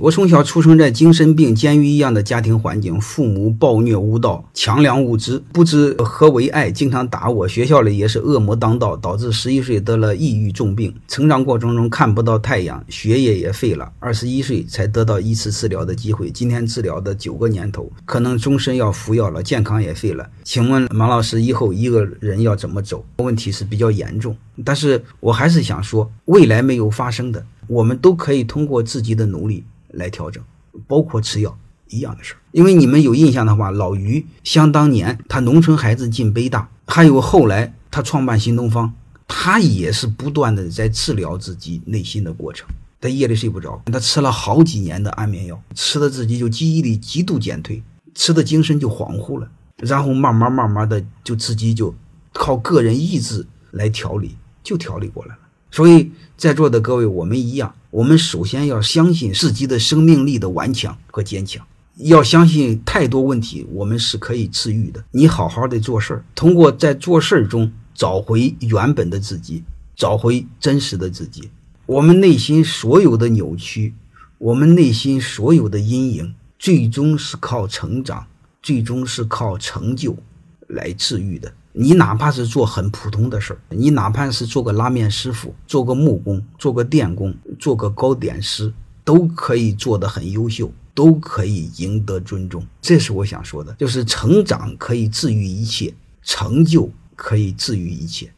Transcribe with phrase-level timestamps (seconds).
[0.00, 7.48] 我从小出生在精神病监狱一样的家庭环境，父母暴虐无道、强梁无知，不知何为爱，经常打我。
[7.48, 10.94] 学校里也是恶魔当道，导致十一岁得了抑郁重病。
[11.08, 13.90] 成长过程中看不到太阳，学业也废了。
[13.98, 20.24] 二十一岁才得到一次治疗的机会，今天治疗的九个年头，可能终身要服药了，健康也废了。
[20.44, 23.04] 请问马老师，以后一个人要怎么走？
[23.16, 29.64] 问题是比较严重，但是我还是想说，未来没有发生的，我们都可以通过自己的努力。
[29.90, 30.42] 来调整，
[30.86, 32.38] 包括吃药一样的事儿。
[32.52, 38.92] 因为你们有印象的话，老于想当年他农村孩子进北大，还有后来他创办新东方，
[39.26, 42.66] 他也是不断的在治疗自己内心的过程。
[43.00, 47.80] 他夜里睡不着，他吃了好几年的安眠药，吃的自己就记忆力极度减退，
[48.14, 51.94] 吃的精神就恍惚了，然后慢慢慢慢的就自己就
[52.32, 55.40] 靠个人意志来调理，就调理过来了。
[55.70, 57.74] 所以在座的各位，我们一样。
[57.90, 65.02] 我们首先要相信自己的生命力的顽强和坚强，要相信太多问题我们是可以治愈的。
[65.10, 69.64] 你好好的做事儿，通过在做事儿中找回原本的自己，
[69.96, 71.48] 找回真实的自己。
[71.86, 73.94] 我们内心所有的扭曲，
[74.36, 78.26] 我们内心所有的阴影，最终是靠成长，
[78.62, 80.14] 最终是靠成就
[80.66, 81.50] 来治愈的。
[81.80, 88.72] 你哪怕是做很普通的事儿，你哪怕是做个拉面师傅，做个木工，做个电工，做个糕点师，
[89.04, 92.66] 都可以做得很优秀，都可以赢得尊重。
[92.82, 95.94] 这是我想说的，就是成长可以治愈一切，
[96.24, 98.28] 成就可以治愈一切。